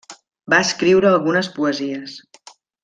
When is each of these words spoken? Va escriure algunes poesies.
Va 0.53 0.61
escriure 0.67 1.11
algunes 1.11 1.53
poesies. 1.59 2.21